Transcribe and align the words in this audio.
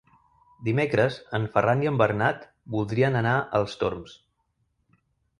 Dimecres 0.67 1.17
en 1.39 1.43
Ferran 1.57 1.83
i 1.85 1.89
en 1.89 1.99
Bernat 2.01 2.47
voldrien 2.77 3.19
anar 3.19 3.33
als 3.59 3.75
Torms. 3.83 4.15